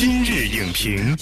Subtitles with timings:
[0.00, 1.16] 今日影评，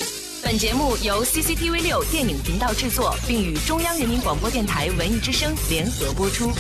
[0.45, 6.51] 本节目由 CCTV 六电影频道制作，并与中央人民广播电台文艺之声联合播出。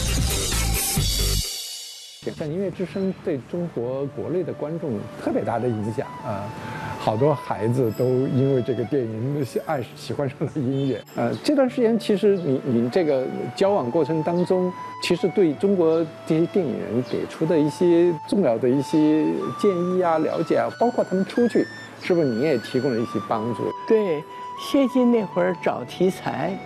[2.34, 6.48] 像音乐之声对中国国内的观众特别大的影响啊，
[6.98, 11.04] 好多孩子都因为这个电影喜爱喜欢上了音乐。
[11.16, 14.72] 呃，这段时间其实你你这个交往过程当中，
[15.02, 19.22] 其实对中国这些电影人给出的一些重要的一些
[19.60, 21.64] 建议啊、了解啊，包括他们出去，
[22.06, 23.64] 是不是你也提供了一些帮助？
[23.88, 24.22] 对，
[24.60, 26.56] 谢晋那会儿找题材，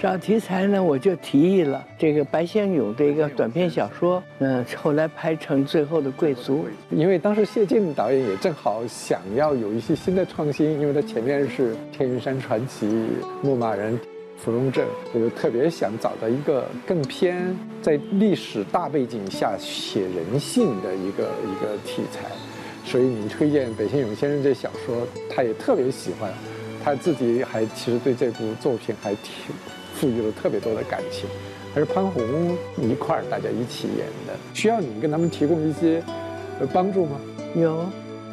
[0.00, 6.64] 找题材呢，我就提议了这个白先勇的一个短篇小说，嗯，后来拍成《最后的贵族》。
[6.96, 12.86] 因为当时谢晋导演也正好想要有一些新的创新，因为他前面是《天云山传奇》
[13.42, 13.92] 《牧马人》
[14.38, 22.24] 《芙蓉镇》，我就特别想找到一个更偏在历史大背景下写人性的一个一个题材，
[22.90, 26.32] 所以你推荐北先勇先生这小说，他也特别喜欢，
[26.82, 29.54] 他自己还其实对这部作品还挺
[29.94, 31.28] 赋予了特别多的感情，
[31.74, 36.02] 还是潘虹一块儿大家一起演的，需要你跟他们提供一些
[36.72, 37.20] 帮助吗？
[37.54, 37.84] 有，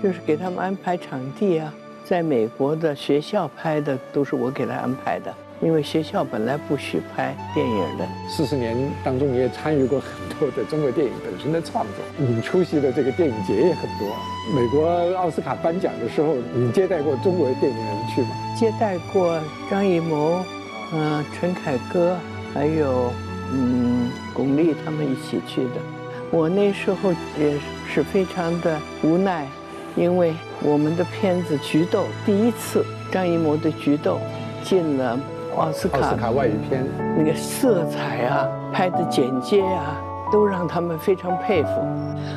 [0.02, 1.74] 就是给他们安排场地啊，
[2.06, 5.34] 在美国的学校拍的都是我给他安排的，
[5.66, 8.08] 因为学校本来不许拍电影的。
[8.30, 14.08] 四十年当中，你也参与过很多的中国电影本身的创作，你出席的这个电影节也很多。
[14.54, 18.28] 美国奥斯卡颁奖的时候，你接待过中国的电影人去吗？
[18.56, 20.46] 接待过张艺谋，
[20.94, 22.16] 嗯、陈凯歌，
[22.54, 23.12] 还有
[23.52, 25.82] 嗯巩俐他们一起去的。
[26.30, 27.58] 我那时候也
[27.92, 29.48] 是非常的无奈，
[29.96, 34.20] 因为我们的片子《菊豆》第一次张艺谋的《菊豆》
[34.68, 35.20] 进了
[35.56, 36.86] 奥斯卡，奥斯卡外语片，
[37.18, 41.70] 那个色彩啊，拍的剪接啊，都让他们非常佩服。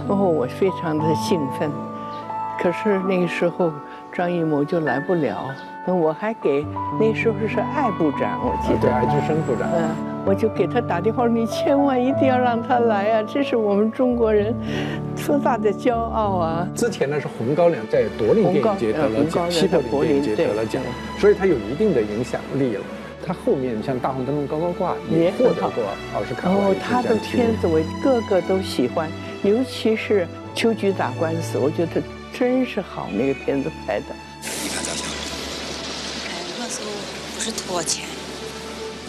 [0.08, 1.70] 然后我非常的兴奋，
[2.62, 3.72] 可是那个时候
[4.12, 5.36] 张艺谋就来不了，
[5.86, 6.66] 那我还给
[6.98, 9.68] 那时候是艾部长，我记啊，对，得，艾之生部长。
[9.74, 9.88] 嗯，
[10.24, 14.54] 我就给他打电话，你千万一定要让他来啊，这是我们中国人
[15.26, 16.68] 多大的骄傲啊！
[16.74, 20.82] 之前呢是红高粱在柏林电影节得了奖，西柏林电影节得了奖，
[21.18, 22.82] 所以他有一定的影响力了。
[23.28, 25.84] 他后面像《大红灯笼高高挂》也很好获得过
[26.14, 27.14] 奥斯卡然后外语他的。
[27.16, 29.10] 片子我个个都喜欢，
[29.42, 30.22] 尤其是
[30.54, 32.02] 《秋菊打官司》，我觉得
[32.32, 34.06] 真是好，那个片子拍的。
[36.24, 36.86] 哎，我说
[37.34, 38.06] 不是托钱，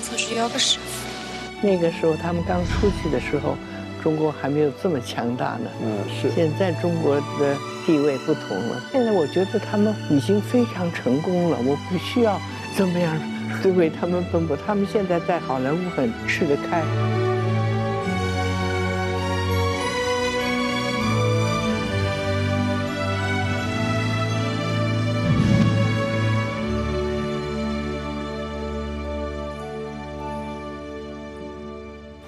[0.01, 1.65] 我说是要个师傅。
[1.65, 3.55] 那个时候他们刚出去的时候，
[4.03, 5.69] 中国还没有这么强大呢。
[5.81, 6.29] 嗯，是。
[6.31, 7.55] 现在中国的
[7.85, 12.37] 地位不同了，现在我觉得他们已经非常成功了，我不需要
[12.75, 13.17] 怎么样
[13.61, 14.57] 对为他们奔波。
[14.65, 16.83] 他们现在在好莱坞很吃得开。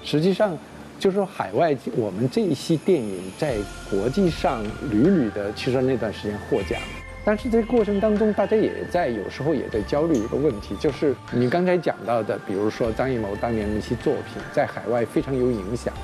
[0.04, 0.58] 实际上，
[0.98, 3.56] 就是说海外我们这一批电影在
[3.90, 6.78] 国际上屡屡的，其实那段时间获奖。
[7.24, 15.94] 但是这个过程当中，大家也在有时候也在焦虑一个问题，就是你刚才讲到的，比如说张艺谋当年的一些作品在海外非常有影响。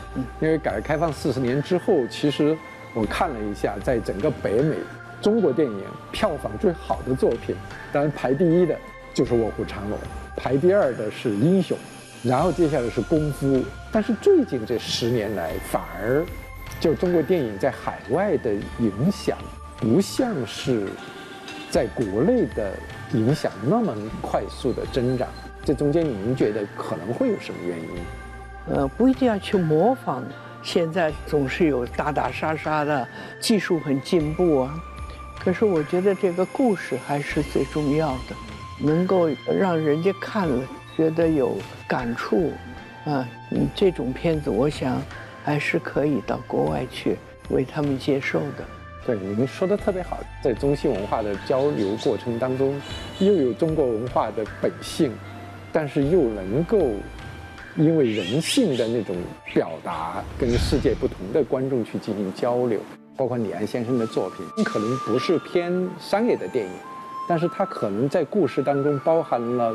[0.41, 2.56] 因为改革开放四十年之后，其实
[2.95, 4.77] 我看了一下，在整个北美，
[5.21, 7.56] 中国电影票房最好的作品，
[7.93, 8.79] 当然排第一的
[9.12, 9.99] 就是《卧虎藏龙》，
[10.37, 11.77] 排第二的是《英雄》，
[12.29, 13.56] 然后接下来是《功夫》。
[13.91, 16.25] 但是最近这十年来，反而
[16.79, 19.37] 就中国电影在海外的影响，
[19.78, 20.89] 不像是
[21.71, 22.72] 在国内的
[23.12, 25.28] 影响那么快速的增长。
[25.65, 27.87] 这中间您觉得可能会有什么原因？
[28.75, 30.22] 呃，不一定要去模仿，
[30.62, 33.06] 现在总是有打打杀杀的，
[33.41, 34.75] 技术很进步啊。
[35.38, 38.37] 可是我觉得这个故事还是最重要的，
[38.81, 39.28] 能够
[39.59, 41.56] 让人家看了觉得有
[41.87, 42.53] 感触，
[43.05, 43.27] 啊，
[43.75, 45.00] 这种片子我想
[45.44, 47.17] 还是可以到国外去
[47.50, 48.65] 为他们接受的。
[49.09, 52.79] 对，您说的特别好，在中西文化的交流过程当中，
[53.21, 55.11] 又有中国文化的本性，
[55.73, 56.77] 但是又能够
[57.79, 59.17] 因为人性的那种
[59.55, 62.79] 表达，跟世界不同的观众去进行交流。
[63.17, 66.73] 包括李安先生的作品，可能不是偏商业的电影，
[67.27, 69.75] 但是它可能在故事当中包含了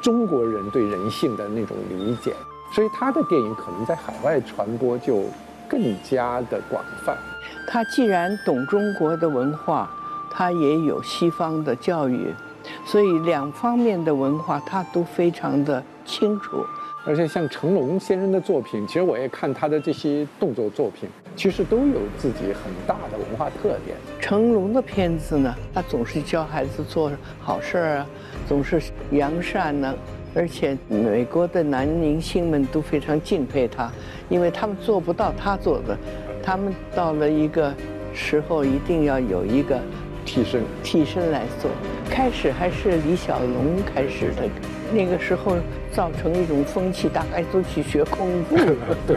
[0.00, 2.32] 中国人对人性的那种理解，
[2.72, 5.24] 所以他的电影可能在海外传播就
[5.70, 7.16] 更加的广泛。
[7.66, 9.88] 他既然懂中国的文化，
[10.30, 12.34] 他也有西方的教育，
[12.84, 16.64] 所以两方面的文化他都非常的清楚。
[17.06, 23.96] 而且像成龙先生的作品，其实我也看他的这些动作作品，其实都有自己很大的文化特点。
[24.20, 28.06] 成龙的片子呢，他总是教孩子做好事儿啊，
[28.46, 28.82] 总是
[29.12, 29.94] 扬善呢，
[30.34, 33.90] 而且美国的男明星们都非常敬佩他，
[34.28, 35.96] 因为他们做不到他做的，
[36.42, 37.74] 他们到了一个
[38.14, 39.80] 时候一定要有一个
[40.24, 41.70] 替身，替身来做。
[42.08, 44.48] 开始还是李小龙开始的，
[44.92, 45.56] 那个时候
[45.92, 48.56] 造成一种风气，大概都去学功夫。
[49.06, 49.16] 对，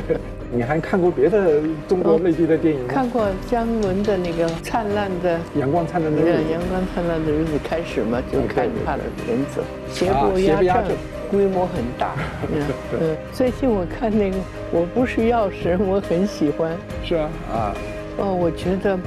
[0.55, 2.85] 你还看过别的中国内地的电影吗？
[2.88, 10.95] 看过姜文的那个《灿烂的阳光灿烂的日子》，阳光灿烂的日子开始嘛，就看他的片子，邪不压正，
[11.31, 12.13] 规模很大。
[13.01, 14.38] 嗯，最近我看那个
[14.71, 16.71] 《我不是药神》，我很喜欢。
[17.03, 17.75] 是啊，啊，
[18.17, 19.00] 哦，我觉得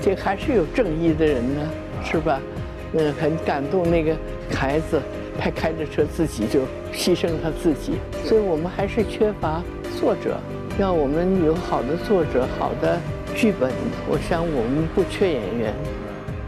[0.00, 1.60] 这还是有正义的人呢，
[2.04, 2.40] 是吧？
[2.92, 4.14] 嗯，很感动那个
[4.54, 5.00] 孩子，
[5.38, 6.60] 他开着车自己就
[6.92, 7.92] 牺牲他自己，
[8.24, 9.62] 所以我们还是缺乏
[9.98, 10.38] 作者。
[10.78, 12.98] 要我们有好的作者、好的
[13.34, 13.70] 剧本，
[14.08, 15.74] 我想我们不缺演员，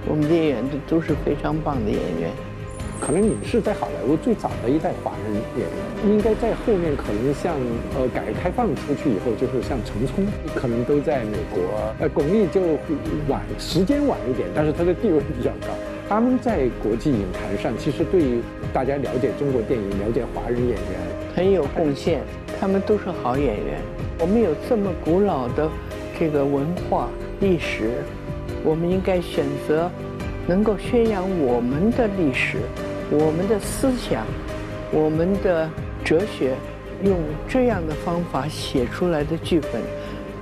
[0.09, 2.31] 我们的演员都都是非常棒的演员。
[3.01, 7.55] 可能你是在好莱坞最早的一代华人演员，应该在后面可能像
[7.99, 11.61] 呃改革开放出去以后，就是像陈冲，可能都在美国。
[11.99, 12.63] 呃，巩俐就
[13.29, 15.75] 晚时间晚一点，但是她的地位比较高。
[16.09, 18.41] 他们在国际影坛上，其实对于
[18.73, 20.79] 大家了解中国电影、了解华人演员
[21.35, 22.21] 很有贡献。
[22.61, 23.81] 他们都是好演员。
[24.21, 25.69] 我们有这么古老的
[26.19, 27.09] 这个文化
[27.41, 27.91] 历史，
[28.63, 29.91] 我们应该选择
[30.47, 32.59] 能够宣扬我们的历史、
[33.11, 34.25] 我们的思想、
[34.93, 35.69] 我们的
[36.05, 36.55] 哲学，
[37.03, 37.19] 用
[37.49, 39.83] 这样的方法写出来的剧本，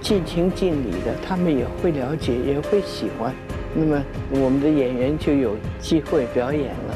[0.00, 3.34] 尽情尽力的，他们也会了解，也会喜欢。
[3.74, 6.94] 那么我们的演员就有机会表演了。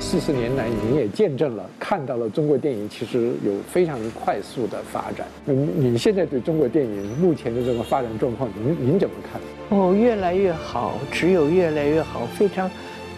[0.00, 5.26] 四十年来，您也见证了、看到了中国电影其实有非常快速的发展。
[5.44, 9.40] 您您现在对中国电影目前的这个发展状况，您您怎么看？
[9.78, 12.70] 哦，越来越好，只有越来越好，非常，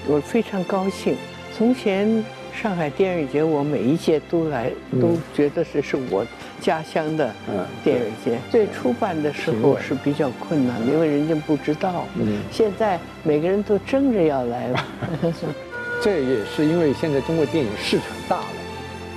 [0.09, 1.17] 我非常高兴。
[1.57, 2.23] 从前。
[2.55, 4.71] 上海电影节，我每一届都来，
[5.01, 6.25] 都觉得这是我
[6.61, 7.35] 家乡的
[7.83, 8.39] 电影节。
[8.51, 12.07] 最初办的时候是比较困难，因为人家不知道。
[12.51, 14.87] 现在每个人都争着要来了。
[16.03, 18.47] 这也是因为现在中国电影市场大了，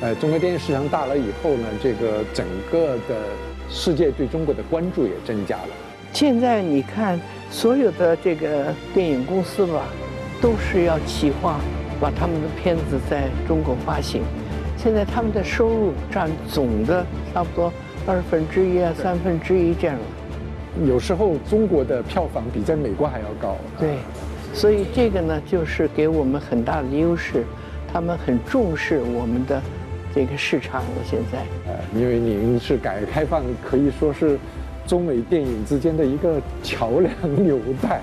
[0.01, 3.15] 呃，中国电影市场大了以后呢，这个整个的
[3.69, 5.69] 世界对中国的关注也增加了。
[6.11, 7.19] 现在你看，
[7.49, 9.85] 所有的这个电影公司吧，
[10.41, 11.59] 都是要企划。
[12.03, 14.23] 把他们的片子在中国发行，
[14.75, 17.71] 现在他们的收入占总的差不多
[18.05, 19.95] 二分之一啊，三分之一这样。
[20.85, 23.55] 有时候中国的票房比在美国还要高。
[23.79, 23.95] 对，
[24.53, 27.45] 所以这个呢，就是给我们很大的优势，
[27.93, 29.61] 他们很重视我们的
[30.13, 30.89] 这个市场了。
[31.05, 31.37] 现在，
[31.71, 34.37] 呃，因为您是改革开放可以说是
[34.85, 38.01] 中美电影之间的一个桥梁纽带。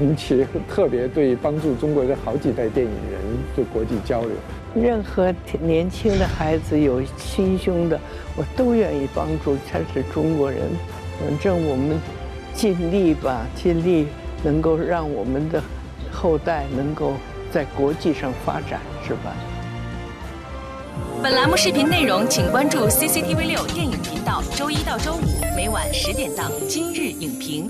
[0.00, 3.20] 尤 其特别对帮助中国的好几代电影人
[3.54, 4.30] 对国际交流，
[4.74, 8.00] 任何年轻的孩子有心胸的，
[8.34, 9.56] 我都愿意帮助。
[9.70, 10.62] 他是中国人，
[11.20, 11.98] 反正我们
[12.54, 14.06] 尽力吧，尽力
[14.42, 15.62] 能够让我们的
[16.10, 17.12] 后代能够
[17.52, 19.34] 在国际上发展，是吧？
[21.22, 25.20] 本栏目视频内容，请关注 CCTV 六电影频道，周一到周五
[25.54, 27.68] 每晚十点档《今日影评》。